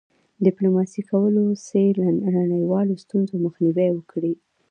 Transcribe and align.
ډيپلوماسي 0.45 1.01
کولی 1.09 1.47
سي 1.67 1.83
له 2.01 2.07
نړیوالو 2.39 3.01
ستونزو 3.03 3.35
مخنیوی 3.45 3.89
وکړي. 3.93 4.33